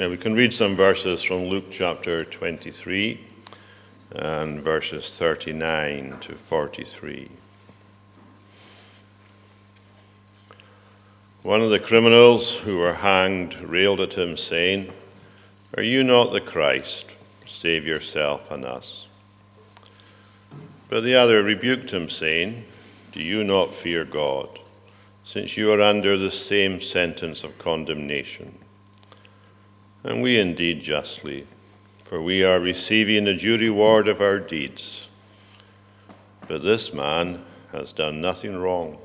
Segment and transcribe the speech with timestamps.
[0.00, 3.20] Now we can read some verses from Luke chapter 23
[4.12, 7.28] and verses 39 to 43.
[11.42, 14.90] One of the criminals who were hanged railed at him, saying,
[15.76, 17.14] Are you not the Christ?
[17.44, 19.06] Save yourself and us.
[20.88, 22.64] But the other rebuked him, saying,
[23.12, 24.60] Do you not fear God,
[25.24, 28.56] since you are under the same sentence of condemnation?
[30.02, 31.46] And we indeed justly,
[32.04, 35.08] for we are receiving the due reward of our deeds.
[36.48, 38.98] But this man has done nothing wrong.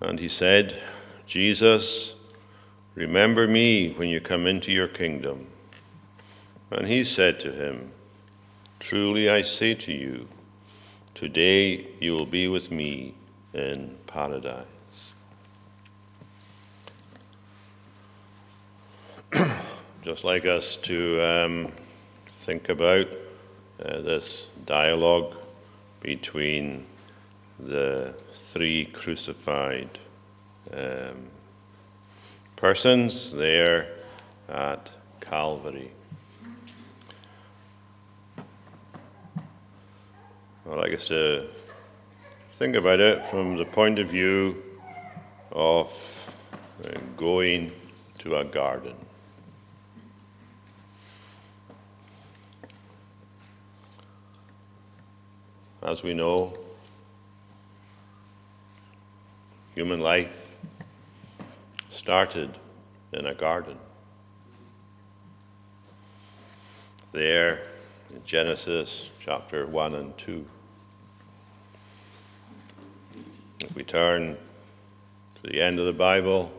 [0.00, 0.74] And he said,
[1.26, 2.14] Jesus,
[2.94, 5.46] remember me when you come into your kingdom.
[6.70, 7.92] And he said to him,
[8.80, 10.28] Truly I say to you,
[11.14, 13.14] today you will be with me
[13.52, 14.77] in paradise.
[20.08, 21.72] Just like us to um,
[22.32, 23.08] think about
[23.84, 25.36] uh, this dialogue
[26.00, 26.86] between
[27.58, 29.90] the three crucified
[30.72, 31.28] um,
[32.56, 33.86] persons there
[34.48, 35.90] at Calvary.
[40.70, 41.48] I'd like us to
[42.52, 44.56] think about it from the point of view
[45.52, 46.34] of
[46.82, 47.72] uh, going
[48.20, 48.94] to a garden.
[55.88, 56.52] As we know,
[59.74, 60.52] Human life
[61.88, 62.50] started
[63.14, 63.78] in a garden.
[67.12, 67.62] There
[68.14, 70.44] in Genesis chapter 1 and 2.
[73.60, 74.36] If we turn
[75.36, 76.52] to the end of the Bible,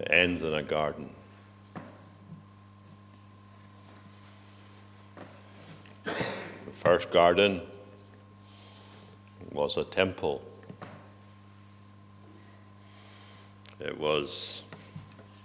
[0.00, 1.13] it ends in a garden.
[6.84, 7.62] First garden
[9.52, 10.42] was a temple.
[13.80, 14.62] It was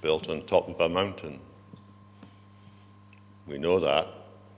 [0.01, 1.39] built on top of a mountain.
[3.47, 4.07] We know that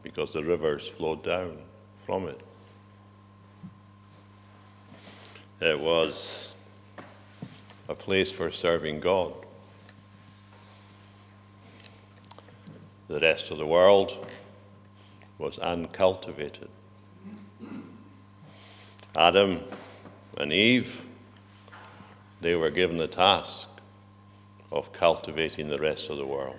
[0.01, 1.59] because the rivers flowed down
[2.03, 2.41] from it.
[5.61, 6.55] It was
[7.89, 9.33] a place for serving God.
[13.07, 14.27] The rest of the world
[15.41, 16.69] was uncultivated.
[19.15, 19.59] Adam
[20.37, 21.01] and Eve,
[22.39, 23.67] they were given the task
[24.71, 26.55] of cultivating the rest of the world.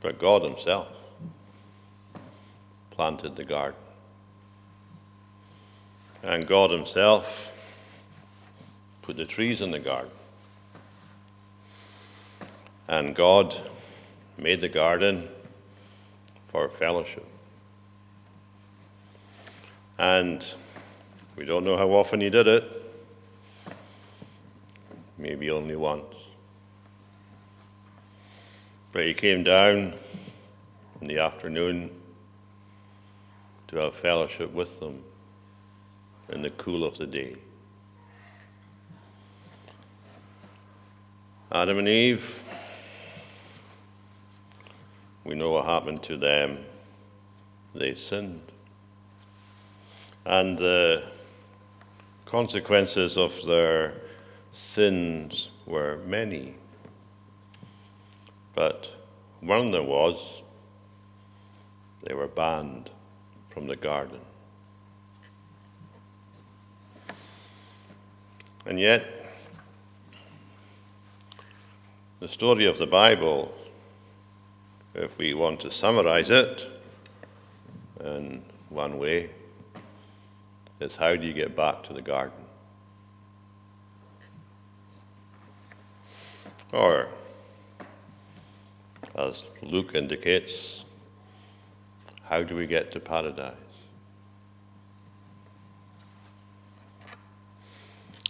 [0.00, 0.92] But God Himself
[2.92, 3.80] planted the garden.
[6.22, 7.50] And God Himself
[9.02, 10.10] put the trees in the garden.
[12.86, 13.56] And God
[14.38, 15.28] made the garden
[16.54, 17.26] for fellowship.
[19.98, 20.46] And
[21.34, 22.80] we don't know how often He did it
[25.18, 26.14] maybe only once.
[28.92, 29.94] But he came down
[31.00, 31.90] in the afternoon
[33.66, 35.02] to have fellowship with them
[36.28, 37.34] in the cool of the day.
[41.50, 42.44] Adam and Eve,
[45.24, 46.58] we know what happened to them.
[47.74, 48.42] They sinned.
[50.26, 51.04] And the
[52.26, 53.94] consequences of their
[54.52, 56.54] sins were many.
[58.54, 58.90] But
[59.40, 60.42] one them was
[62.02, 62.90] they were banned
[63.48, 64.20] from the garden.
[68.66, 69.04] And yet,
[72.20, 73.54] the story of the Bible,
[74.94, 76.66] if we want to summarize it
[78.00, 79.30] in one way,
[80.80, 82.32] is how do you get back to the garden?
[86.72, 87.08] Or,
[89.14, 90.84] as Luke indicates,
[92.24, 93.54] how do we get to paradise?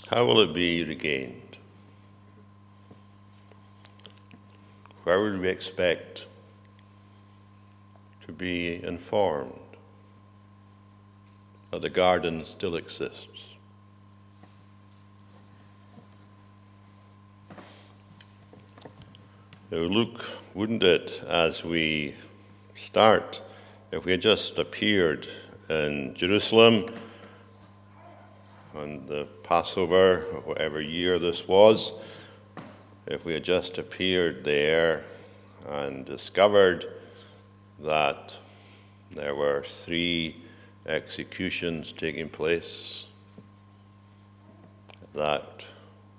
[0.09, 1.59] How will it be regained?
[5.05, 6.27] Where would we expect
[8.27, 9.59] to be informed
[11.71, 13.55] that the garden still exists?
[19.71, 20.25] Luke,
[20.55, 22.15] wouldn't it, as we
[22.75, 23.43] start,
[23.91, 25.27] if we had just appeared
[25.69, 26.87] in Jerusalem
[28.75, 31.93] on the Passover, whatever year this was,
[33.07, 35.05] if we had just appeared there
[35.69, 36.87] and discovered
[37.81, 38.39] that
[39.11, 40.37] there were three
[40.87, 43.07] executions taking place,
[45.15, 45.65] that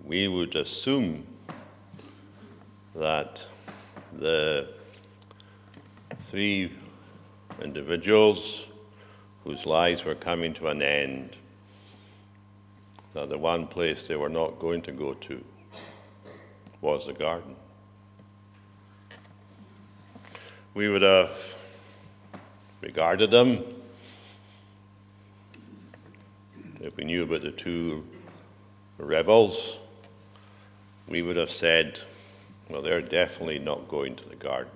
[0.04, 1.26] we would assume
[2.96, 3.46] that
[4.14, 4.70] the
[6.20, 6.72] three
[7.62, 8.68] individuals
[9.44, 11.38] whose lives were coming to an end,
[13.14, 15.44] that the one place they were not going to go to
[16.82, 17.56] was the garden.
[20.76, 21.56] We would have
[22.82, 23.64] regarded them
[26.86, 28.06] if we knew about the two
[29.00, 29.78] rebels,
[31.08, 32.00] we would have said,
[32.70, 34.72] well, they're definitely not going to the garden.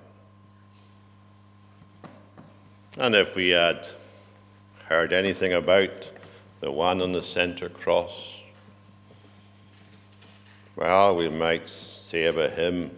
[2.97, 3.87] And if we had
[4.85, 6.09] heard anything about
[6.61, 8.43] the one on the center cross,
[10.75, 12.89] well, we might say about him,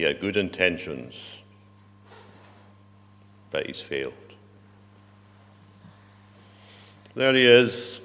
[0.00, 1.42] he had good intentions,
[3.50, 4.14] but he's failed.
[7.14, 8.00] There he is,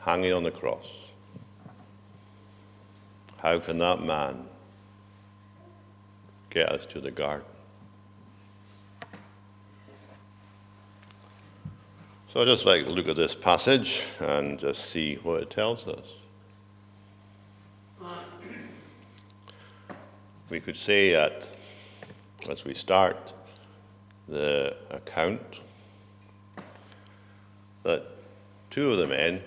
[0.00, 0.92] hanging on the cross.
[3.36, 4.48] How can that man
[6.50, 7.46] get us to the garden?
[12.26, 15.86] So I'd just like to look at this passage and just see what it tells
[15.86, 16.14] us.
[20.48, 21.48] We could say that
[22.48, 23.32] as we start
[24.28, 25.60] the account
[27.82, 28.04] that
[28.70, 29.42] two of the men,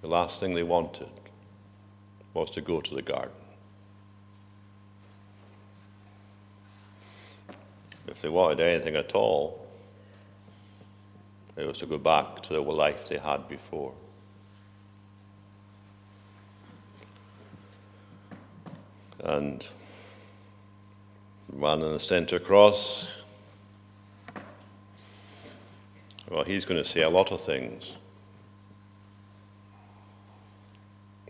[0.00, 1.08] the last thing they wanted
[2.34, 3.32] was to go to the garden.
[8.06, 9.66] If they wanted anything at all,
[11.56, 13.92] it was to go back to the life they had before.
[19.24, 19.66] And
[21.50, 23.22] man in the center cross,
[26.30, 27.96] well, he's going to say a lot of things.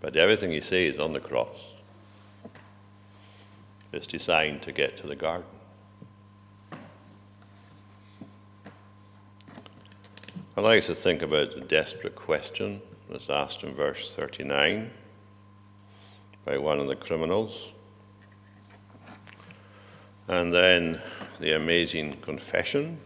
[0.01, 1.69] But everything he says on the cross
[3.93, 5.47] is designed to get to the garden.
[10.57, 14.91] I like to think about the desperate question that's asked in verse 39
[16.45, 17.73] by one of the criminals.
[20.29, 21.01] And then
[21.39, 22.99] the amazing confession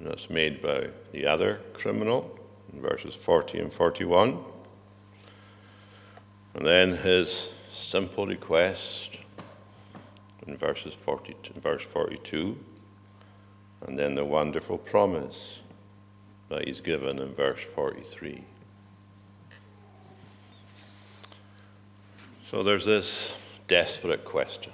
[0.00, 2.38] that's made by the other criminal
[2.72, 4.38] in verses 40 and 41.
[6.54, 9.18] And then his simple request
[10.46, 12.58] in verses 40, verse 42,
[13.86, 15.60] and then the wonderful promise
[16.48, 18.42] that he's given in verse 43.
[22.46, 23.38] So there's this
[23.68, 24.72] desperate question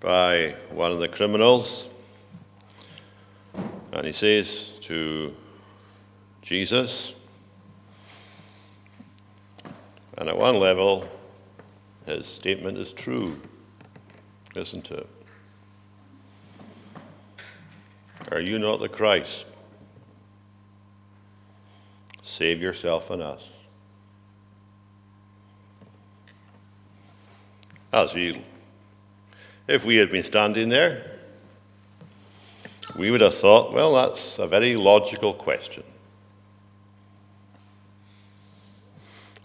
[0.00, 1.88] by one of the criminals,
[3.92, 5.34] and he says to
[6.42, 7.14] Jesus,
[10.18, 11.08] and at one level,
[12.06, 13.40] his statement is true,
[14.54, 15.08] isn't it?
[18.30, 19.46] Are you not the Christ?
[22.22, 23.48] Save yourself and us.
[27.92, 28.42] As we,
[29.68, 31.10] if we had been standing there,
[32.96, 35.82] we would have thought, well, that's a very logical question.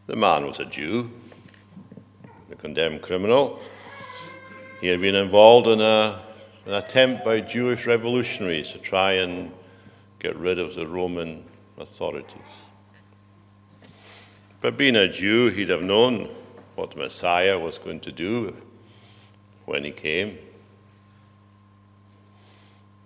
[0.07, 1.11] The man was a Jew,
[2.51, 3.59] a condemned criminal.
[4.79, 6.21] He had been involved in a,
[6.65, 9.51] an attempt by Jewish revolutionaries to try and
[10.19, 11.43] get rid of the Roman
[11.77, 12.37] authorities.
[14.59, 16.29] But being a Jew, he'd have known
[16.75, 18.55] what the Messiah was going to do
[19.65, 20.37] when he came.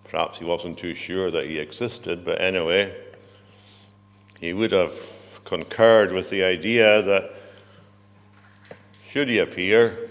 [0.05, 2.95] Perhaps he wasn't too sure that he existed, but anyway,
[4.39, 4.93] he would have
[5.43, 7.31] concurred with the idea that
[9.05, 10.09] should he appear,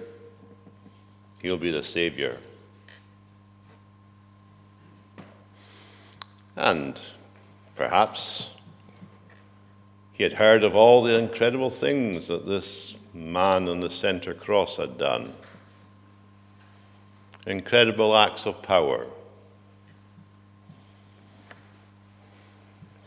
[1.42, 2.38] he'll be the Savior.
[6.56, 6.98] And
[7.74, 8.54] perhaps
[10.12, 14.76] he had heard of all the incredible things that this man on the center cross
[14.76, 15.34] had done.
[17.46, 19.06] Incredible acts of power.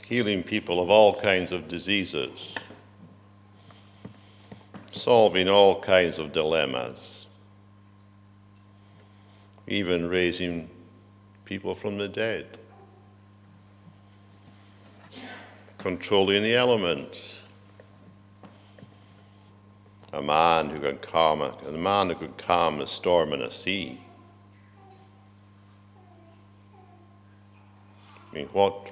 [0.07, 2.55] healing people of all kinds of diseases,
[4.93, 7.27] solving all kinds of dilemmas,
[9.67, 10.69] even raising
[11.43, 12.45] people from the dead,
[15.77, 17.41] controlling the elements,
[20.13, 23.51] a man who could calm a, a man who could calm a storm in a
[23.51, 23.99] sea.
[28.37, 28.91] Mean, what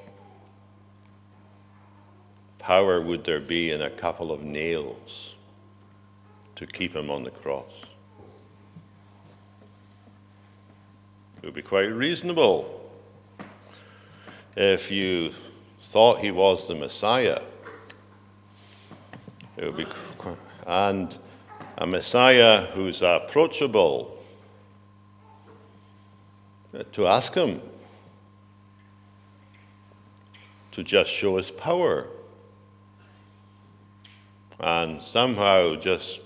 [2.57, 5.35] power would there be in a couple of nails
[6.55, 7.71] to keep him on the cross?
[11.37, 12.89] It would be quite reasonable
[14.55, 15.31] if you
[15.79, 17.43] thought he was the Messiah.
[19.57, 19.85] It would be,
[20.65, 21.15] and
[21.77, 24.17] a Messiah who's approachable
[26.93, 27.61] to ask him
[30.75, 32.09] to just show his power
[34.59, 36.19] and somehow just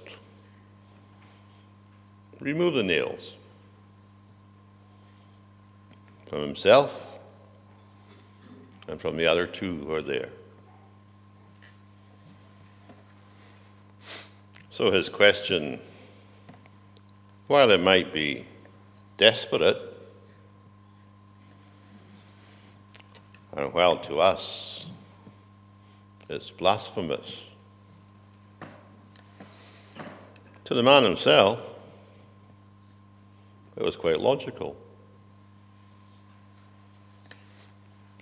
[2.39, 3.37] remove the nails
[6.25, 7.19] from himself
[8.87, 10.29] and from the other two who are there.
[14.71, 15.79] So his question,
[17.45, 18.47] while it might be
[19.17, 19.88] desperate,
[23.59, 24.85] and while to us
[26.29, 27.43] it's blasphemous,
[30.63, 31.75] to the man himself,
[33.75, 34.77] it was quite logical.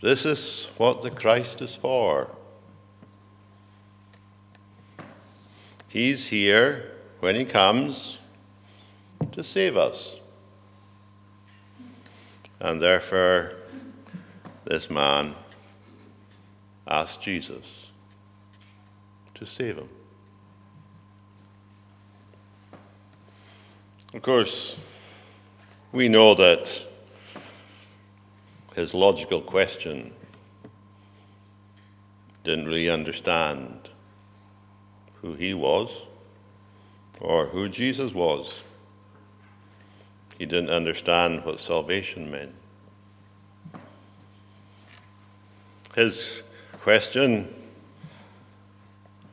[0.01, 2.29] This is what the Christ is for.
[5.87, 8.19] He's here when He comes
[9.31, 10.19] to save us.
[12.59, 13.56] And therefore,
[14.67, 15.33] this man
[16.87, 17.91] asked Jesus
[19.33, 19.89] to save him.
[24.13, 24.77] Of course,
[25.93, 26.85] we know that
[28.75, 30.11] his logical question
[32.43, 33.89] didn't really understand
[35.21, 36.05] who he was
[37.21, 38.61] or who Jesus was.
[40.37, 42.53] He didn't understand what salvation meant.
[45.97, 46.43] His
[46.81, 47.51] question,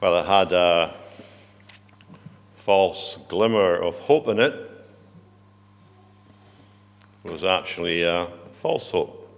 [0.01, 0.95] well, it had a
[2.55, 4.55] false glimmer of hope in it,
[7.23, 9.31] was actually a false hope.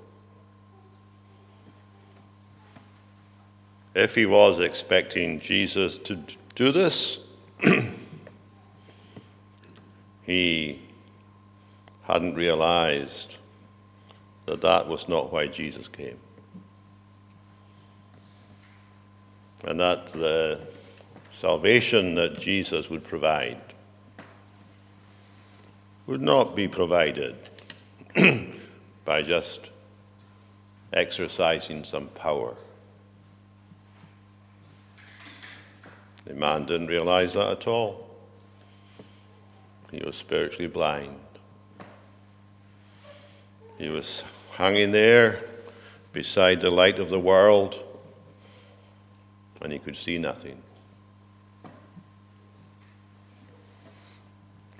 [3.97, 6.21] If he was expecting Jesus to
[6.55, 7.27] do this,
[10.23, 10.81] he
[12.05, 13.35] hadn't realized
[14.45, 16.21] that that was not why Jesus came.
[19.65, 20.61] And that the
[21.31, 23.61] salvation that Jesus would provide
[26.07, 27.37] would not be provided
[29.05, 29.71] by just
[30.93, 32.55] exercising some power.
[36.25, 38.09] The man didn't realize that at all.
[39.93, 41.17] He was spiritually blind.
[43.79, 44.25] He was
[44.57, 45.41] hanging there
[46.13, 47.83] beside the light of the world,
[49.67, 50.63] and he could see nothing.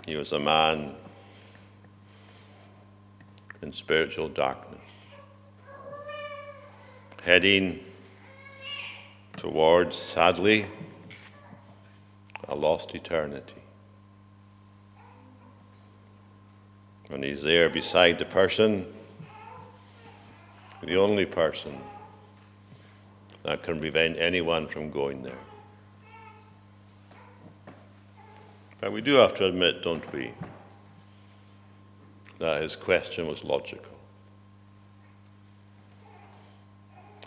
[0.07, 0.95] He was a man
[3.63, 4.79] in spiritual darkness,
[7.25, 7.81] heading
[9.37, 10.67] towards, sadly,
[12.47, 13.63] a lost eternity.
[17.09, 18.87] When he's there beside the person,
[20.81, 21.77] the only person
[23.47, 25.39] that can prevent anyone from going there.
[28.81, 30.33] But we do have to admit, don't we,
[32.41, 33.97] that his question was logical.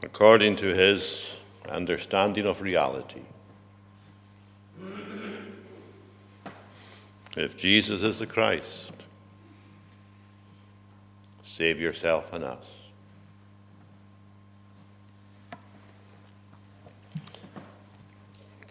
[0.03, 1.37] According to his
[1.69, 3.21] understanding of reality,
[7.37, 8.91] if Jesus is the Christ,
[11.43, 12.78] save yourself and us.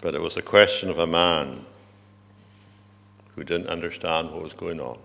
[0.00, 1.64] But it was a question of a man
[3.34, 4.98] who didn't understand what was going on.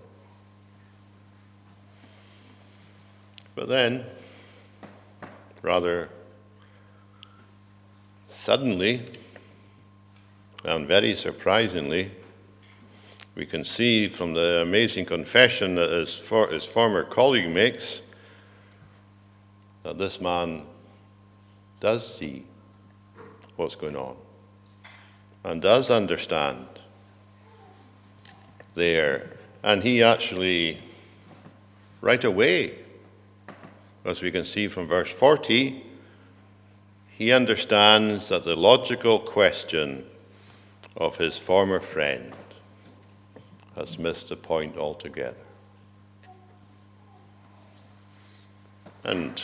[3.56, 4.06] But then,
[5.62, 6.10] rather
[8.28, 9.06] suddenly
[10.64, 12.12] and very surprisingly,
[13.36, 18.02] we can see from the amazing confession that his, for, his former colleague makes
[19.82, 20.64] that this man
[21.80, 22.46] does see
[23.56, 24.16] what's going on
[25.44, 26.66] and does understand
[28.76, 29.30] there.
[29.64, 30.80] And he actually,
[32.02, 32.78] right away,
[34.06, 35.84] as we can see from verse 40,
[37.10, 40.06] he understands that the logical question
[40.98, 42.34] of his former friend
[43.76, 45.36] has missed the point altogether.
[49.04, 49.42] And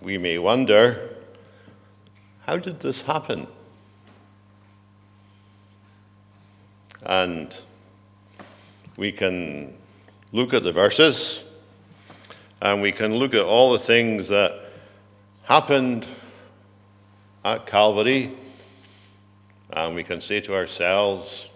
[0.00, 1.16] we may wonder
[2.46, 3.46] how did this happen?
[7.04, 7.56] And
[8.96, 9.74] we can
[10.32, 11.44] look at the verses
[12.60, 14.58] and we can look at all the things that
[15.44, 16.06] happened
[17.44, 18.30] at Calvary
[19.72, 21.50] and we can say to ourselves,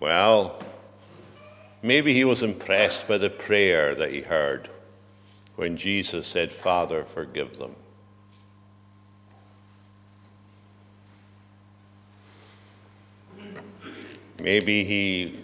[0.00, 0.58] well,
[1.82, 4.68] maybe he was impressed by the prayer that he heard
[5.56, 7.74] when Jesus said, Father, forgive them.
[14.42, 15.38] Maybe he,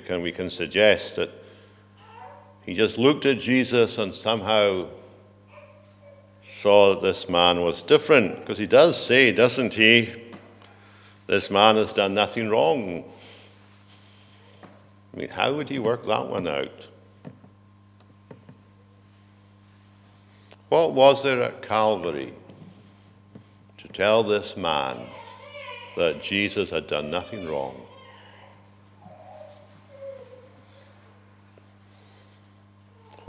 [0.00, 1.30] can, we can suggest that
[2.64, 4.88] he just looked at Jesus and somehow
[6.42, 8.40] saw that this man was different.
[8.40, 10.10] Because he does say, doesn't he?
[11.26, 13.04] This man has done nothing wrong.
[15.12, 16.88] I mean, how would he work that one out?
[20.70, 22.32] What was there at Calvary
[23.76, 24.96] to tell this man
[25.98, 27.84] that Jesus had done nothing wrong?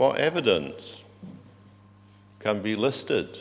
[0.00, 1.04] What evidence
[2.38, 3.38] can be listed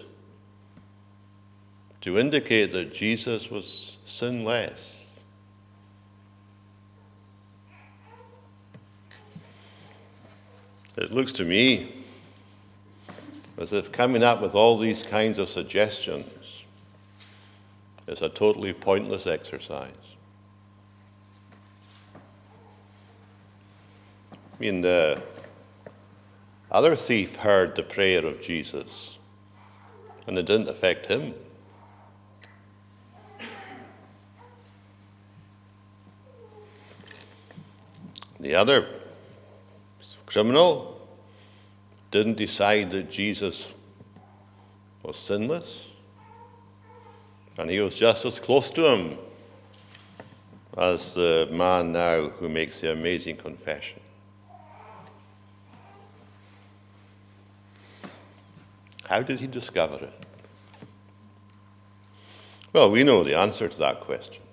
[2.01, 5.17] to indicate that Jesus was sinless?
[10.97, 11.93] It looks to me
[13.57, 16.65] as if coming up with all these kinds of suggestions
[18.05, 19.93] is a totally pointless exercise.
[24.33, 25.23] I mean, the
[26.71, 29.17] other thief heard the prayer of Jesus,
[30.27, 31.33] and it didn't affect him.
[38.39, 38.87] The other
[40.25, 41.07] criminal
[42.11, 43.73] didn't decide that Jesus
[45.01, 45.87] was sinless,
[47.57, 49.17] and he was just as close to him
[50.77, 53.99] as the man now who makes the amazing confession.
[59.09, 60.13] How did he discover it?
[62.73, 64.43] Well, we know the answer to that question.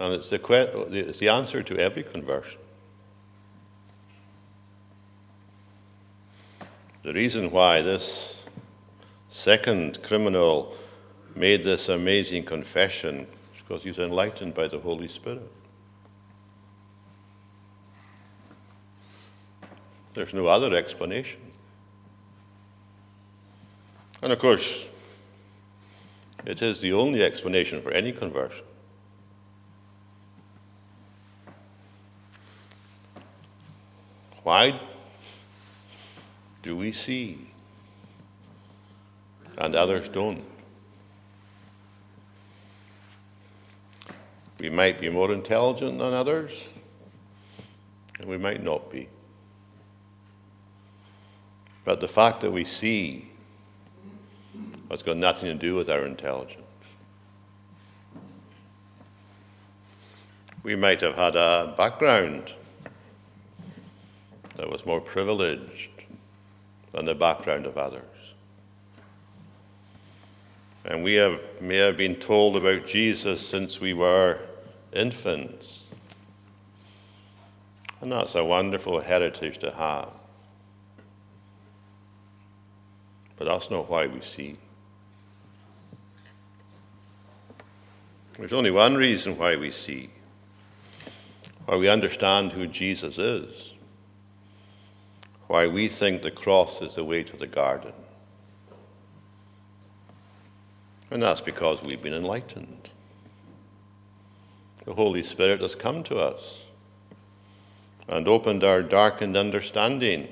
[0.00, 2.58] And it's the, it's the answer to every conversion.
[7.04, 8.42] The reason why this
[9.30, 10.74] second criminal
[11.36, 15.48] made this amazing confession is because he's enlightened by the Holy Spirit.
[20.14, 21.40] There's no other explanation.
[24.22, 24.88] And of course,
[26.46, 28.64] it is the only explanation for any conversion.
[34.42, 34.80] Why
[36.62, 37.46] do we see
[39.58, 40.42] and others don't?
[44.58, 46.68] We might be more intelligent than others,
[48.18, 49.08] and we might not be.
[51.84, 53.29] But the fact that we see
[54.90, 56.64] it's got nothing to do with our intelligence.
[60.62, 62.52] We might have had a background
[64.56, 65.90] that was more privileged
[66.92, 68.02] than the background of others.
[70.84, 74.40] And we have, may have been told about Jesus since we were
[74.92, 75.90] infants.
[78.00, 80.10] And that's a wonderful heritage to have.
[83.36, 84.56] But that's not why we see.
[88.38, 90.10] There's only one reason why we see,
[91.66, 93.74] why we understand who Jesus is,
[95.46, 97.92] why we think the cross is the way to the garden.
[101.10, 102.90] And that's because we've been enlightened.
[104.84, 106.64] The Holy Spirit has come to us
[108.08, 110.28] and opened our darkened understanding.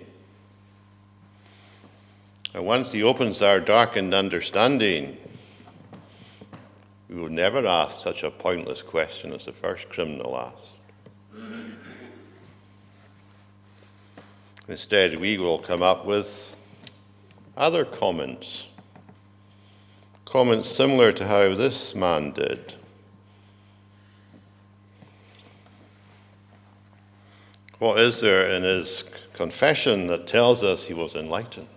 [2.54, 5.16] And once He opens our darkened understanding,
[7.18, 10.78] we never ask such a pointless question as the first criminal asked.
[14.68, 16.54] Instead, we will come up with
[17.56, 18.68] other comments,
[20.26, 22.74] comments similar to how this man did.
[27.78, 31.68] What is there in his confession that tells us he was enlightened?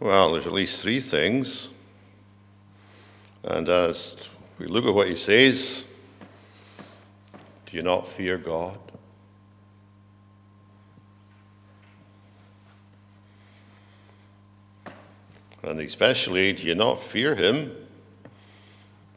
[0.00, 1.68] Well, there's at least three things.
[3.44, 4.28] And as
[4.58, 5.84] we look at what he says,
[7.66, 8.78] do you not fear God?
[15.62, 17.74] And especially, do you not fear him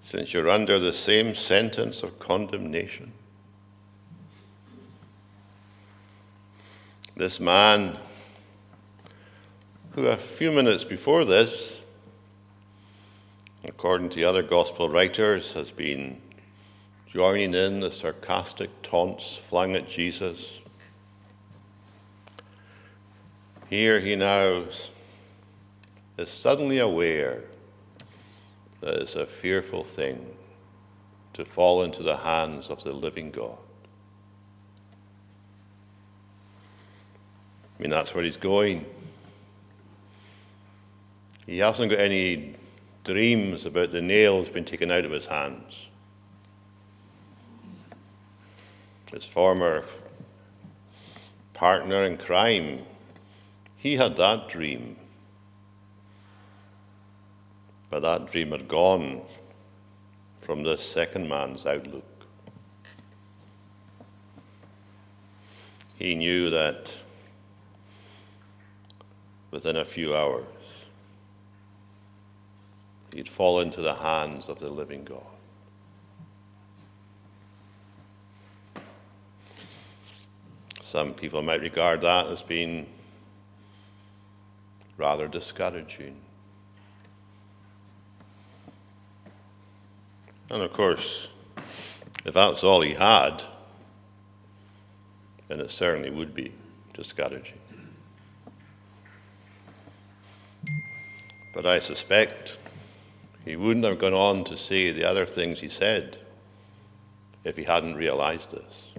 [0.06, 3.12] since you're under the same sentence of condemnation?
[7.18, 7.98] This man,
[9.98, 11.82] who a few minutes before this,
[13.64, 16.22] according to other gospel writers, has been
[17.08, 20.62] joining in the sarcastic taunts flung at Jesus.
[23.72, 24.66] Here he now
[26.20, 27.46] is suddenly aware
[28.82, 30.24] that it's a fearful thing
[31.34, 33.58] to fall into the hands of the living God.
[37.80, 38.86] I mean, that's where he's going.
[41.48, 42.56] He hasn't got any
[43.06, 45.88] dreams about the nails being taken out of his hands.
[49.14, 49.86] His former
[51.54, 52.82] partner in crime,
[53.78, 54.98] he had that dream.
[57.90, 59.22] But that dream had gone
[60.42, 62.04] from this second man's outlook.
[65.98, 66.94] He knew that
[69.50, 70.57] within a few hours
[73.18, 75.24] he'd fall into the hands of the living God.
[80.82, 82.86] Some people might regard that as being
[84.98, 86.16] rather discouraging.
[90.52, 91.30] And of course,
[92.24, 93.42] if that's all he had,
[95.48, 96.52] then it certainly would be
[96.94, 97.58] discouraging.
[101.56, 102.60] But I suspect
[103.48, 106.18] he wouldn't have gone on to say the other things he said
[107.46, 108.92] if he hadn't realized this.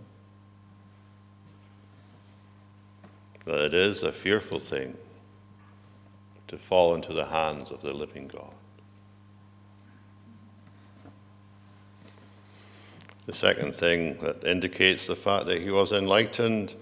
[3.45, 4.97] That it is a fearful thing
[6.47, 8.55] to fall into the hands of the living God.
[13.27, 16.75] The second thing that indicates the fact that he was enlightened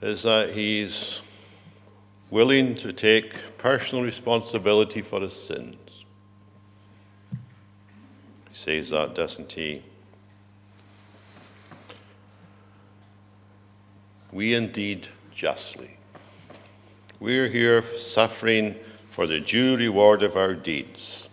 [0.00, 1.22] is that he's
[2.30, 6.04] willing to take personal responsibility for his sins.
[8.64, 9.82] That, doesn't he?
[14.32, 15.96] We indeed justly.
[17.20, 18.74] We're here suffering
[19.10, 21.28] for the due reward of our deeds.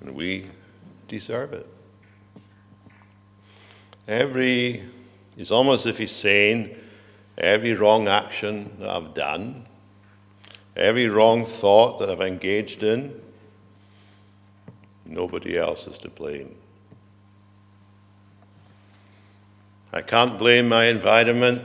[0.00, 0.46] And we
[1.08, 1.68] deserve it.
[4.08, 4.82] Every,
[5.36, 6.74] it's almost as if he's saying,
[7.36, 9.66] every wrong action that I've done,
[10.74, 13.20] every wrong thought that I've engaged in,
[15.08, 16.54] nobody else is to blame.
[19.92, 21.62] I can't blame my environment.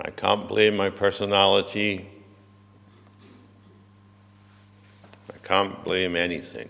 [0.00, 2.08] I can't blame my personality.
[5.30, 6.68] I can't blame anything.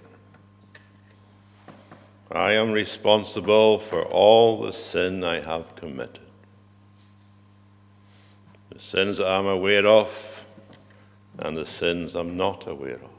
[2.30, 6.20] I am responsible for all the sin I have committed.
[8.70, 10.44] The sins that I'm aware of
[11.38, 13.17] and the sins I'm not aware of.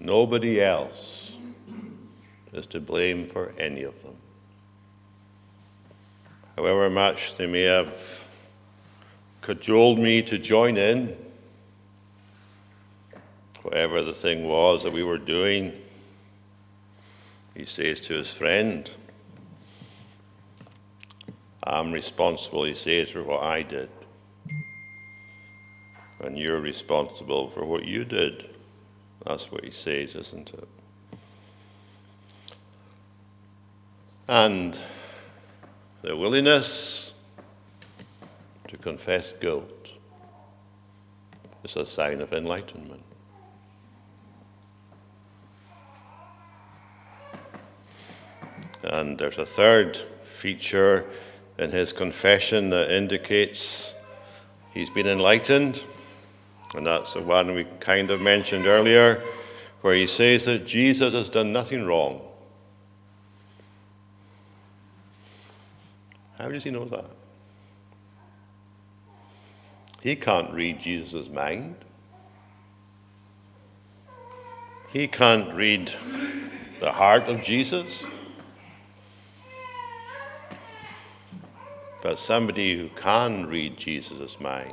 [0.00, 1.32] Nobody else
[2.52, 4.16] is to blame for any of them.
[6.56, 8.24] However much they may have
[9.42, 11.16] cajoled me to join in,
[13.62, 15.72] whatever the thing was that we were doing
[17.56, 18.88] he says to his friend,
[21.64, 23.88] I'm responsible, he says, for what I did.
[26.20, 28.55] And you're responsible for what you did.
[29.26, 30.68] That's what he says, isn't it?
[34.28, 34.78] And
[36.02, 37.12] the willingness
[38.68, 39.90] to confess guilt
[41.64, 43.02] is a sign of enlightenment.
[48.84, 51.04] And there's a third feature
[51.58, 53.92] in his confession that indicates
[54.72, 55.82] he's been enlightened.
[56.74, 59.22] And that's the one we kind of mentioned earlier,
[59.80, 62.20] where he says that Jesus has done nothing wrong.
[66.38, 67.06] How does he know that?
[70.02, 71.76] He can't read Jesus' mind.
[74.92, 75.92] He can't read
[76.80, 78.04] the heart of Jesus.
[82.06, 84.72] but somebody who can read Jesus' mind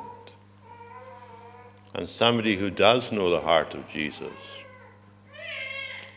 [1.94, 4.32] and somebody who does know the heart of Jesus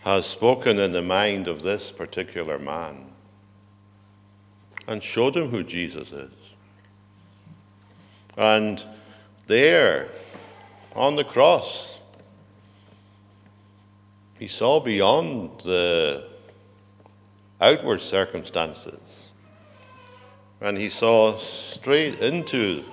[0.03, 3.07] has spoken in the mind of this particular man
[4.87, 6.31] and showed him who Jesus is.
[8.37, 8.83] And
[9.47, 10.09] there,
[10.95, 12.01] on the cross,
[14.39, 16.29] he saw beyond the
[17.61, 19.31] outward circumstances.
[20.61, 22.85] And he saw straight into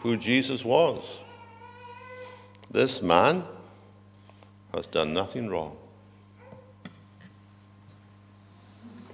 [0.00, 1.18] who Jesus was.
[2.70, 3.44] This man
[4.74, 5.76] has done nothing wrong.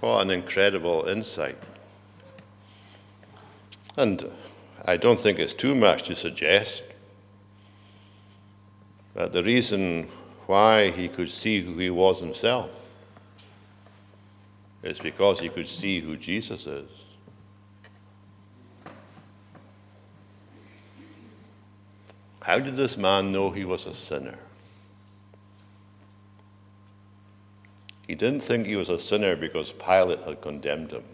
[0.01, 1.57] What an incredible insight.
[3.97, 4.29] And
[4.85, 6.83] I don't think it's too much to suggest
[9.15, 10.09] that the reason
[10.47, 12.71] why he could see who he was himself
[14.83, 17.04] is because he could see who Jesus is.
[22.45, 24.39] How did this man know he was a sinner?
[28.07, 31.05] He didn't think he was a sinner because Pilate had condemned him.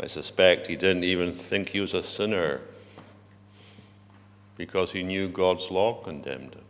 [0.00, 2.62] I suspect he didn't even think he was a sinner
[4.56, 6.64] because he knew God's law condemned him.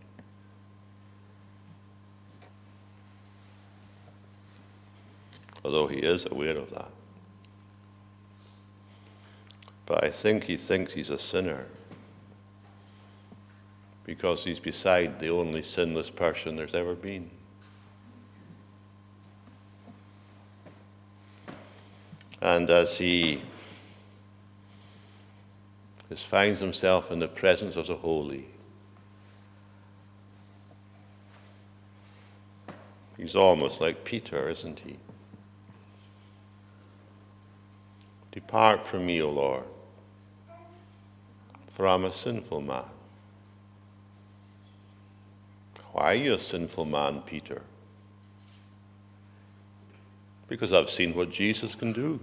[5.64, 6.90] Although he is aware of that.
[9.86, 11.66] But I think he thinks he's a sinner
[14.04, 17.30] because he's beside the only sinless person there's ever been.
[22.40, 23.40] And as he
[26.16, 28.46] finds himself in the presence of the holy,
[33.16, 34.96] he's almost like Peter, isn't he?
[38.32, 39.64] Depart from me, O Lord,
[41.68, 42.86] for I'm a sinful man.
[45.92, 47.60] Why are you a sinful man, Peter?
[50.48, 52.18] Because I've seen what Jesus can do.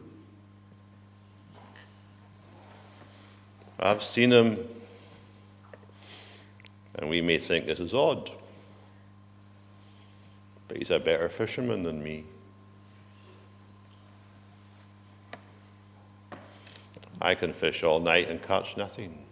[3.80, 4.58] I've seen him,
[6.96, 8.32] and we may think this is odd,
[10.68, 12.26] but he's a better fisherman than me.
[17.22, 19.26] I can fish all night and catch nothing.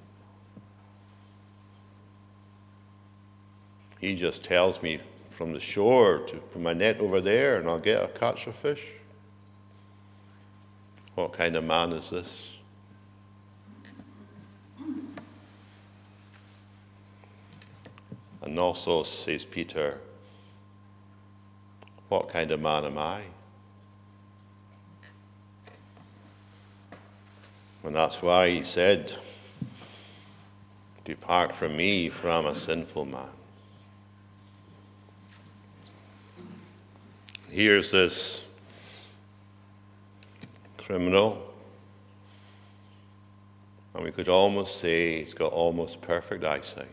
[4.00, 7.80] He just tells me from the shore to put my net over there and I'll
[7.80, 8.84] get a catch of fish.
[11.16, 12.58] What kind of man is this?
[18.42, 20.00] And also, says Peter,
[22.08, 23.24] what kind of man am I?
[27.84, 29.14] And that's why he said,
[31.06, 33.30] Depart from me, for I'm a sinful man.
[37.50, 38.46] Here's this
[40.78, 41.42] criminal,
[43.94, 46.88] and we could almost say he's got almost perfect eyesight.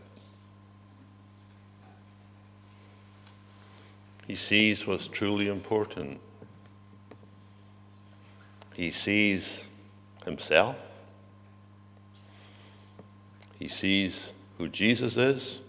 [4.27, 6.19] He sees what's truly important.
[8.75, 9.65] He sees
[10.25, 10.77] himself.
[13.59, 15.61] He sees who Jesus is.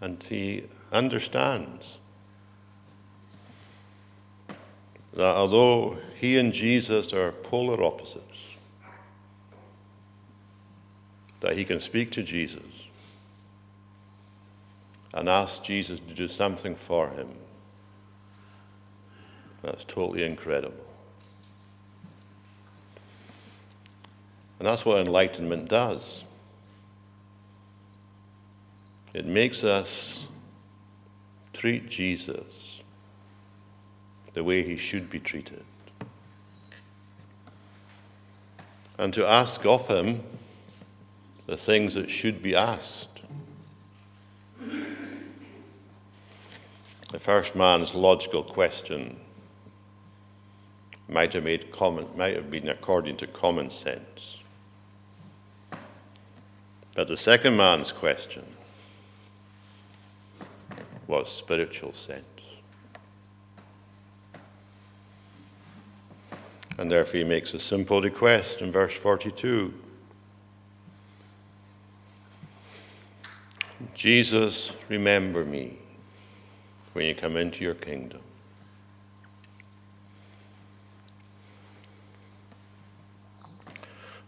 [0.00, 1.98] And he understands
[5.14, 8.42] that although he and Jesus are polar opposites,
[11.40, 12.62] that he can speak to Jesus
[15.14, 17.28] and ask Jesus to do something for him.
[19.62, 20.84] That's totally incredible.
[24.58, 26.24] And that's what enlightenment does.
[29.12, 30.28] It makes us
[31.52, 32.82] treat Jesus
[34.34, 35.64] the way he should be treated.
[38.98, 40.22] And to ask of him
[41.46, 43.20] the things that should be asked.
[47.10, 49.18] The first man's logical question
[51.08, 54.42] might have, made common, might have been according to common sense.
[56.94, 58.44] But the second man's question
[61.06, 62.24] was spiritual sense.
[66.78, 69.72] And therefore, he makes a simple request in verse 42
[73.94, 75.78] Jesus, remember me
[76.92, 78.20] when you come into your kingdom.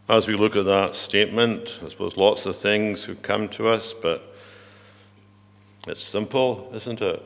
[0.08, 3.92] As we look at that statement, I suppose lots of things would come to us,
[3.92, 4.34] but
[5.86, 7.22] it's simple, isn't it?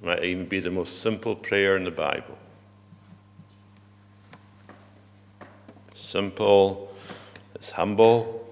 [0.00, 2.38] It might even be the most simple prayer in the Bible.
[5.96, 6.94] Simple,
[7.56, 8.48] it's humble,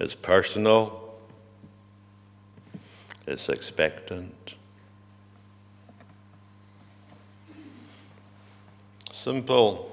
[0.00, 1.14] it's personal,
[3.24, 4.56] it's expectant.
[9.18, 9.90] Simple.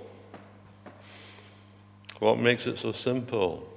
[2.20, 3.68] What makes it so simple?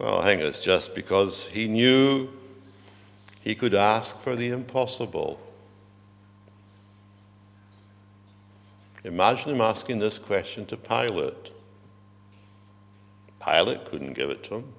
[0.00, 2.28] Well, I think it's just because he knew
[3.42, 5.38] he could ask for the impossible.
[9.04, 11.52] Imagine him asking this question to Pilate.
[13.40, 14.72] Pilate couldn't give it to him.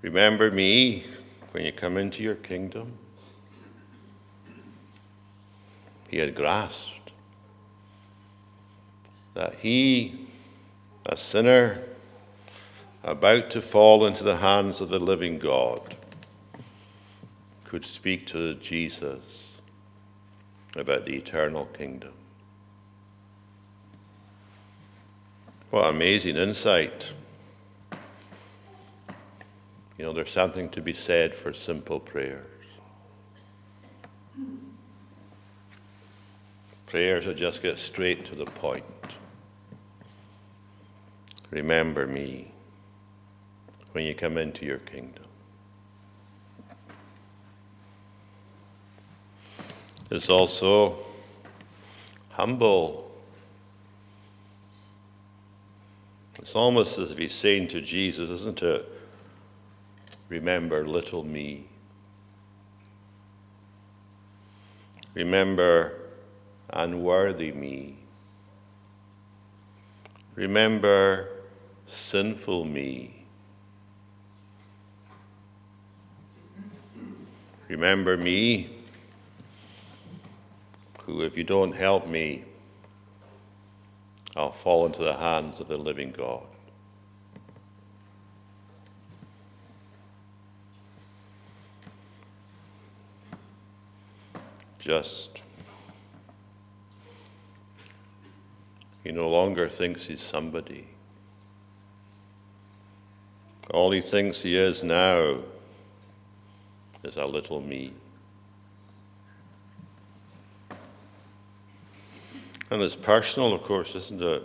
[0.00, 1.06] Remember me
[1.50, 2.98] when you come into your kingdom.
[6.14, 7.10] He had grasped
[9.34, 10.28] that he,
[11.04, 11.82] a sinner,
[13.02, 15.96] about to fall into the hands of the living God,
[17.64, 19.60] could speak to Jesus
[20.76, 22.12] about the eternal kingdom.
[25.70, 27.12] What amazing insight.
[29.98, 32.46] You know, there's something to be said for simple prayers.
[36.86, 38.84] Prayers that just get straight to the point.
[41.50, 42.52] Remember me
[43.92, 45.24] when you come into your kingdom.
[50.10, 50.98] It's also
[52.30, 53.10] humble.
[56.38, 58.90] It's almost as if he's saying to Jesus, isn't it?
[60.28, 61.64] Remember little me.
[65.14, 66.03] Remember
[66.74, 67.96] unworthy me.
[70.34, 71.28] Remember
[71.86, 73.24] sinful me.
[77.68, 78.70] Remember me,
[81.02, 82.44] who, if you don't help me,
[84.36, 86.42] I'll fall into the hands of the living God.
[94.78, 95.43] Just
[99.04, 100.88] He no longer thinks he's somebody.
[103.70, 105.40] All he thinks he is now
[107.02, 107.92] is a little me.
[112.70, 114.42] And it's personal, of course, isn't it?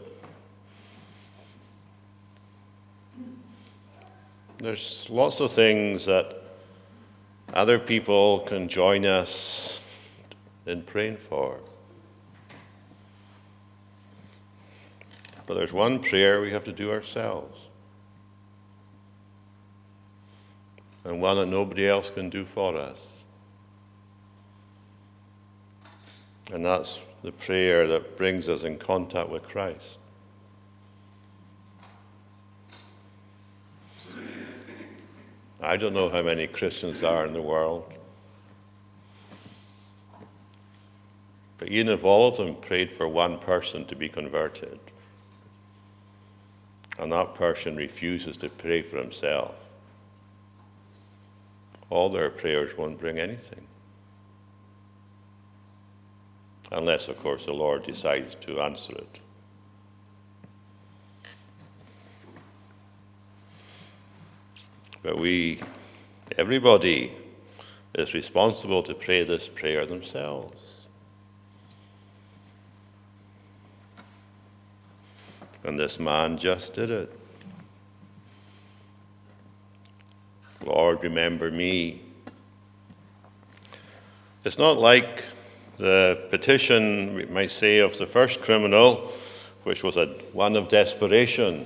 [4.58, 6.36] There's lots of things that
[7.54, 9.80] other people can join us
[10.66, 11.60] in praying for.
[15.50, 17.60] But there's one prayer we have to do ourselves.
[21.04, 23.24] And one that nobody else can do for us.
[26.54, 29.98] And that's the prayer that brings us in contact with Christ.
[35.60, 37.92] I don't know how many Christians there are in the world.
[41.58, 44.80] But even if all of them prayed for one person to be converted,
[47.00, 49.56] and that person refuses to pray for himself,
[51.90, 53.66] all their prayers won't bring anything.
[56.72, 59.20] Unless, of course, the Lord decides to answer it.
[65.02, 65.62] But we,
[66.38, 67.14] everybody,
[67.96, 70.59] is responsible to pray this prayer themselves.
[75.64, 77.20] And this man just did it.
[80.66, 82.02] Lord, remember me.
[84.44, 85.24] It's not like
[85.78, 89.12] the petition, we might say, of the first criminal,
[89.64, 91.66] which was a, one of desperation.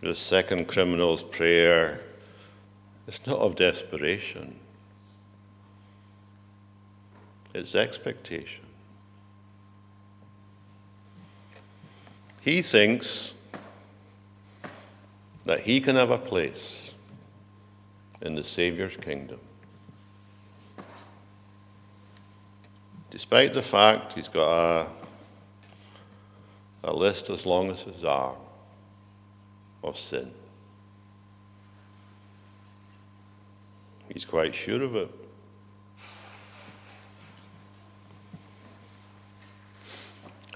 [0.00, 2.00] The second criminal's prayer
[3.06, 4.58] is not of desperation,
[7.54, 8.63] it's expectation.
[12.44, 13.32] He thinks
[15.46, 16.94] that he can have a place
[18.20, 19.40] in the Savior's kingdom.
[23.14, 24.86] despite the fact he's got a,
[26.82, 28.34] a list as long as his arm
[29.84, 30.32] of sin.
[34.12, 35.23] He's quite sure of it.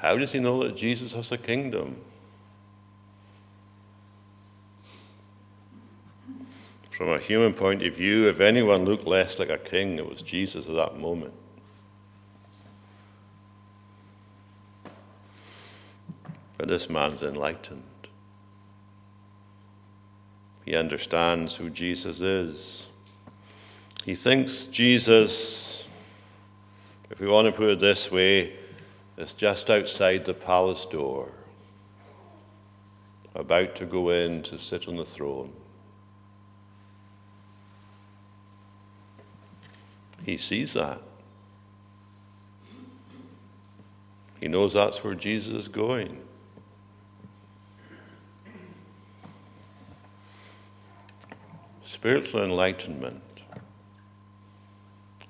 [0.01, 1.96] How does he know that Jesus has a kingdom?
[6.90, 10.22] From a human point of view, if anyone looked less like a king, it was
[10.22, 11.34] Jesus at that moment.
[16.57, 17.82] But this man's enlightened.
[20.64, 22.86] He understands who Jesus is.
[24.05, 25.86] He thinks Jesus,
[27.11, 28.55] if we want to put it this way,
[29.18, 31.32] is just outside the palace door,
[33.34, 35.52] about to go in to sit on the throne.
[40.24, 41.02] He sees that.
[44.40, 46.22] He knows that's where Jesus is going.
[51.82, 53.22] Spiritual enlightenment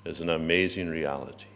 [0.05, 1.48] is an amazing reality.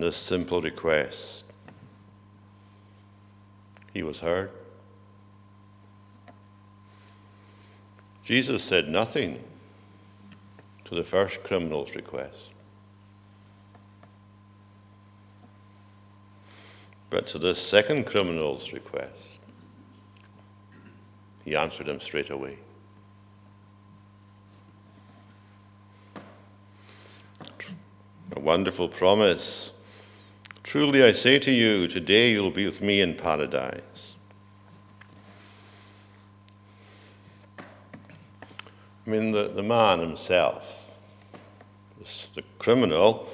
[0.00, 1.42] This simple request,
[3.92, 4.50] he was heard.
[8.24, 9.42] Jesus said nothing
[10.84, 12.52] to the first criminal's request.
[17.10, 19.40] But to this second criminal's request,
[21.44, 22.56] he answered him straight away.
[28.36, 29.72] A wonderful promise.
[30.68, 34.16] Truly I say to you, today you'll be with me in paradise.
[37.58, 37.62] I
[39.06, 40.94] mean, the, the man himself,
[41.98, 43.30] this, the criminal,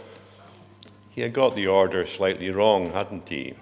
[1.11, 3.55] he had got the order slightly wrong, hadn't he?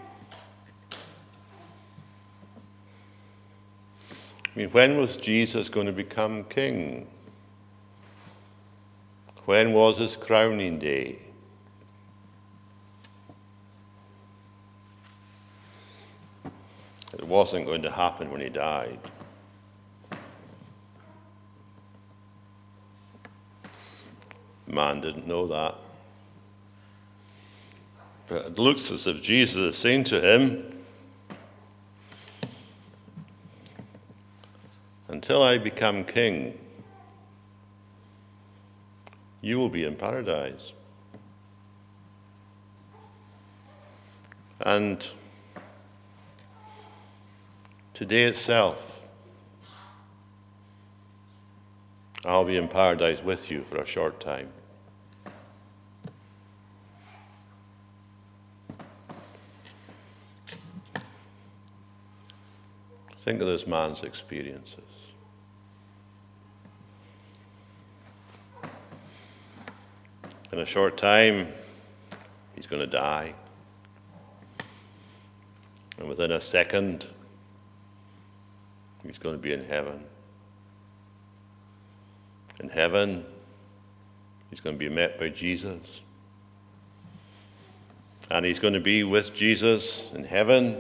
[4.45, 7.07] I mean, when was Jesus going to become king?
[9.47, 11.21] When was his crowning day?
[17.15, 18.99] It wasn't going to happen when he died.
[24.67, 25.75] Man didn't know that.
[28.29, 30.69] But it looks as if Jesus is saying to him,
[35.09, 36.59] Until I become king,
[39.43, 40.73] you will be in paradise.
[44.61, 45.07] And
[48.03, 49.07] today itself,
[52.25, 54.49] I'll be in paradise with you for a short time.
[63.19, 64.83] Think of this man's experiences.
[70.51, 71.53] In a short time,
[72.57, 73.33] he's going to die.
[75.99, 77.09] And within a second,
[79.05, 80.05] he's going to be in heaven.
[82.61, 83.25] In heaven,
[84.51, 86.01] he's going to be met by Jesus.
[88.31, 90.77] And he's going to be with Jesus in heaven.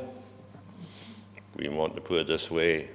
[1.57, 2.89] We want to put it this way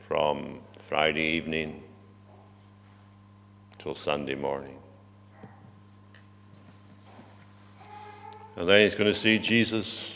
[0.00, 1.82] from Friday evening
[3.78, 4.76] till Sunday morning.
[8.56, 10.13] And then he's going to see Jesus,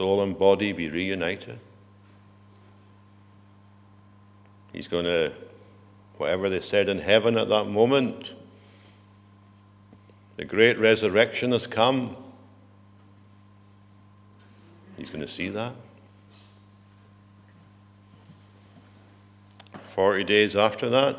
[0.00, 1.58] soul and body be reunited.
[4.72, 5.30] He's going to,
[6.16, 8.34] whatever they said in heaven at that moment,
[10.38, 12.16] the great resurrection has come.
[14.96, 15.74] He's going to see that.
[19.90, 21.18] 40 days after that,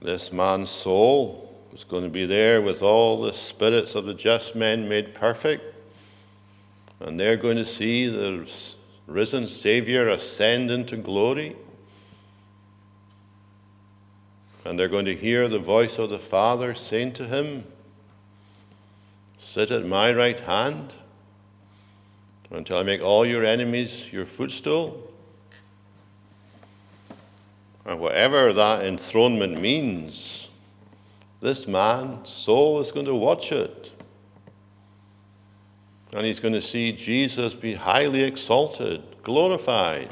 [0.00, 4.56] this man's soul was going to be there with all the spirits of the just
[4.56, 5.71] men made perfect.
[7.02, 8.48] And they're going to see the
[9.08, 11.56] risen Savior ascend into glory.
[14.64, 17.64] And they're going to hear the voice of the Father saying to him,
[19.40, 20.92] Sit at my right hand
[22.52, 25.12] until I make all your enemies your footstool.
[27.84, 30.50] And whatever that enthronement means,
[31.40, 33.90] this man's soul is going to watch it.
[36.14, 40.10] And he's going to see Jesus be highly exalted, glorified.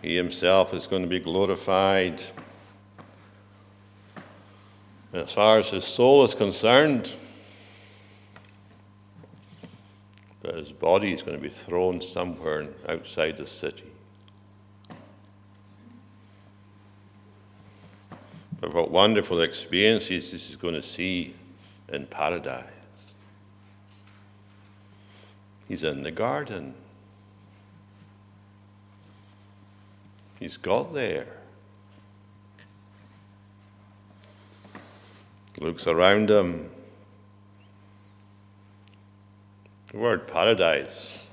[0.00, 2.22] He himself is going to be glorified.
[5.12, 7.12] And as far as his soul is concerned,
[10.42, 13.84] but his body is going to be thrown somewhere outside the city.
[18.60, 21.34] But what wonderful experiences this is going to see
[21.88, 22.75] in paradise.
[25.68, 26.74] He's in the garden.
[30.38, 31.26] He's got there.
[35.58, 36.70] Looks around him.
[39.92, 41.26] The word paradise.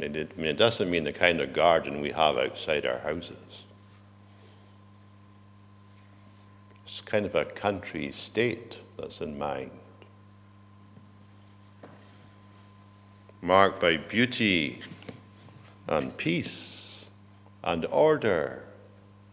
[0.00, 3.64] I mean, it doesn't mean the kind of garden we have outside our houses.
[6.84, 9.72] It's kind of a country state that's in mind.
[13.42, 14.80] Marked by beauty
[15.88, 17.06] and peace
[17.64, 18.64] and order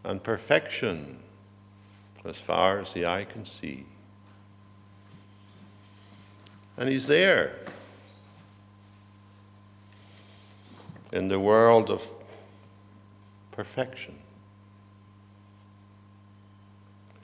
[0.04, 1.18] and perfection
[2.24, 3.86] as far as the eye can see.
[6.76, 7.54] And he's there
[11.12, 12.06] in the world of
[13.50, 14.14] perfection.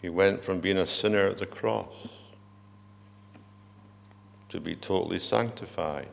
[0.03, 2.09] He went from being a sinner at the cross
[4.51, 6.09] to be totally sanctified.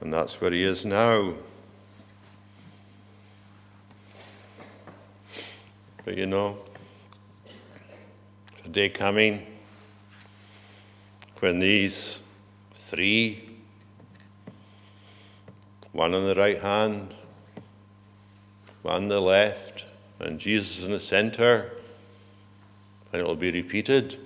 [0.00, 1.34] And that's where he is now.
[6.04, 6.56] But you know,
[8.64, 9.44] a day coming
[11.40, 12.20] when these
[12.74, 13.48] three,
[15.92, 17.14] one on the right hand,
[18.82, 19.86] one on the left,
[20.20, 21.72] and Jesus in the center,
[23.12, 24.16] and it will be repeated.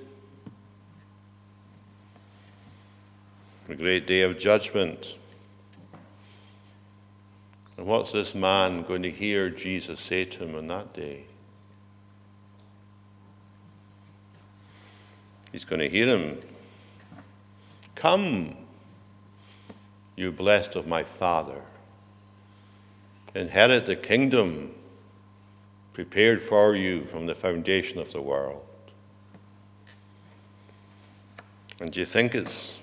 [3.66, 5.14] The great day of judgment.
[7.81, 11.24] And what's this man going to hear Jesus say to him on that day?
[15.51, 16.41] He's going to hear him
[17.95, 18.55] Come,
[20.14, 21.62] you blessed of my Father
[23.35, 24.74] inherit the kingdom
[25.95, 28.62] prepared for you from the foundation of the world.
[31.81, 32.78] And do you think it's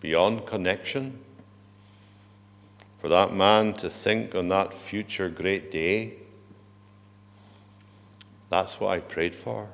[0.00, 1.21] beyond connection
[3.02, 6.12] for that man to think on that future great day?
[8.48, 9.68] That's what I prayed for.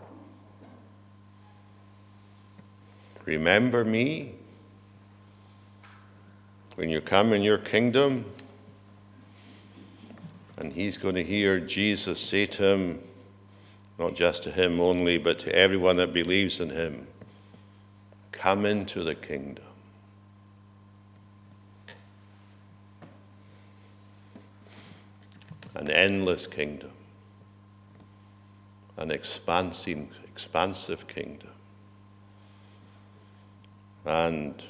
[3.26, 4.32] Remember me
[6.76, 8.24] when you come in your kingdom
[10.56, 13.02] and he's going to hear Jesus say to him,
[13.98, 17.06] not just to him only, but to everyone that believes in him,
[18.32, 19.67] Come into the kingdom.
[25.78, 26.90] An endless kingdom,
[28.96, 31.50] an expansive, expansive kingdom.
[34.04, 34.60] And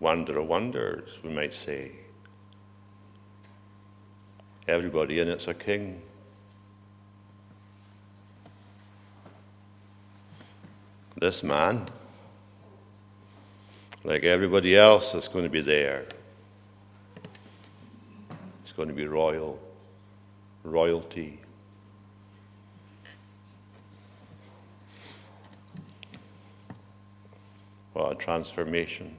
[0.00, 1.92] wonder of wonders, we might say.
[4.66, 6.02] Everybody in it's a king.
[11.18, 11.86] This man,
[14.04, 16.04] like everybody else that's going to be there,
[18.62, 19.58] it's going to be royal,
[20.68, 21.40] royalty.
[27.92, 29.16] What a transformation.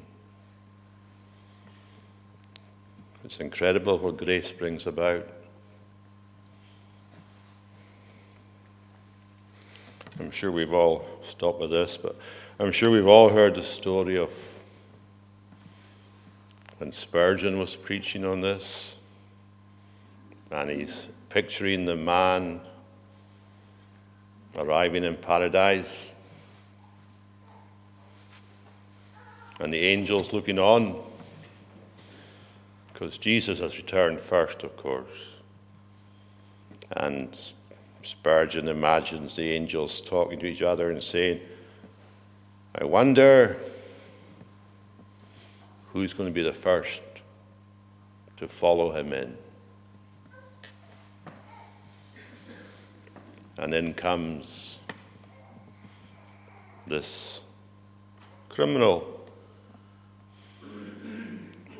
[3.25, 5.27] It's incredible what grace brings about.
[10.19, 12.15] I'm sure we've all stopped with this, but
[12.59, 14.31] I'm sure we've all heard the story of
[16.77, 18.95] when Spurgeon was preaching on this,
[20.51, 22.59] and he's picturing the man
[24.57, 26.13] arriving in paradise,
[29.59, 30.99] and the angels looking on,
[32.91, 35.35] because Jesus has returned first, of course.
[36.91, 37.37] And
[38.03, 41.41] Spurgeon imagines the angels talking to each other and saying,
[42.73, 43.57] I wonder
[45.93, 47.03] who's going to be the first
[48.37, 49.37] to follow him in.
[53.59, 54.79] And in comes
[56.87, 57.41] this
[58.47, 59.05] criminal.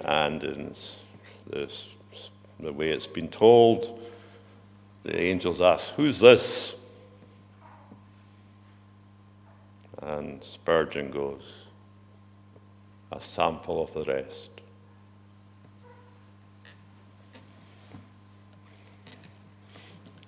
[0.04, 0.76] And in
[1.50, 1.96] this,
[2.60, 4.02] the way it's been told,
[5.04, 6.76] the angels ask, Who's this?
[10.02, 11.54] And Spurgeon goes,
[13.14, 14.50] A sample of the rest.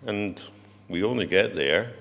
[0.05, 0.41] And
[0.91, 1.93] we only get there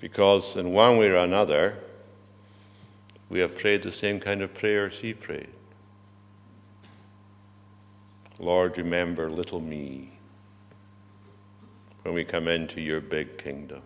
[0.00, 1.76] because, in one way or another,
[3.28, 5.48] we have prayed the same kind of prayers he prayed.
[8.38, 10.10] Lord, remember little me
[12.02, 13.82] when we come into your big kingdom.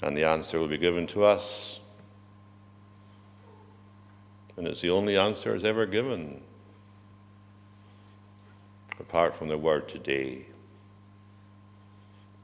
[0.00, 1.80] And the answer will be given to us.
[4.56, 6.40] And it's the only answer that's ever given,
[9.10, 10.44] apart from the word today.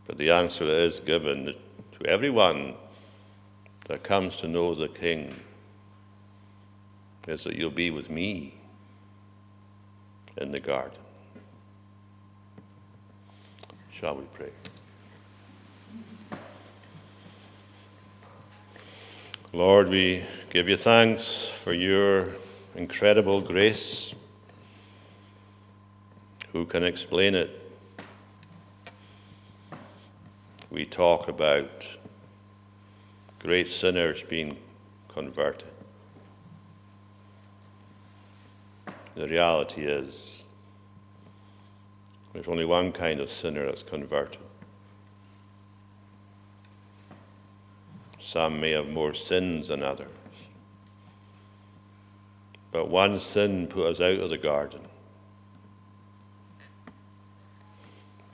[0.04, 1.54] But the answer is given
[1.92, 2.74] to everyone
[3.86, 5.32] that comes to know the King
[7.28, 8.54] is that you'll be with me
[10.38, 10.98] in the garden.
[13.92, 14.50] Shall we pray?
[19.52, 22.30] Lord, we give you thanks for your
[22.74, 24.15] incredible grace.
[26.56, 27.70] Who can explain it?
[30.70, 31.86] We talk about
[33.38, 34.56] great sinners being
[35.08, 35.68] converted.
[39.16, 40.46] The reality is,
[42.32, 44.40] there's only one kind of sinner that's converted.
[48.18, 50.08] Some may have more sins than others.
[52.72, 54.80] But one sin put us out of the garden.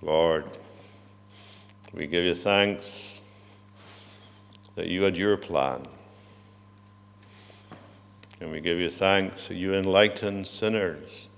[0.04, 0.44] Lord,
[1.94, 3.22] we give you thanks
[4.74, 5.86] that you had your plan.
[8.40, 11.28] And we give you thanks that you enlighten sinners.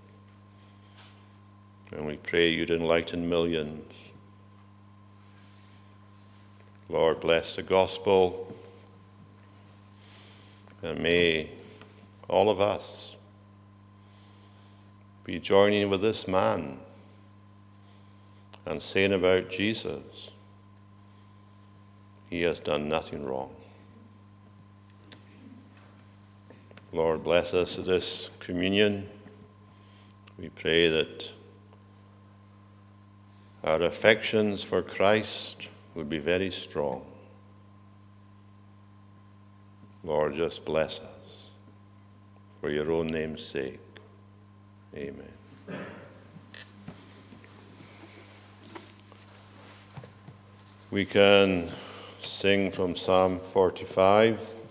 [1.93, 3.93] And we pray you'd enlighten millions.
[6.89, 8.57] Lord, bless the gospel.
[10.83, 11.51] And may
[12.29, 13.17] all of us
[15.25, 16.79] be joining with this man
[18.67, 20.31] and saying about Jesus,
[22.31, 23.55] he has done nothing wrong.
[26.93, 29.09] Lord, bless us at this communion.
[30.39, 31.29] We pray that
[33.65, 37.05] our affections for Christ would be very strong.
[40.05, 41.51] Lord, just bless us
[42.61, 43.81] for your own name's sake.
[44.95, 45.33] Amen.
[50.95, 51.73] We can
[52.23, 54.55] sing from Psalm 45.